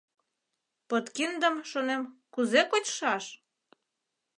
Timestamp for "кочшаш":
2.71-3.25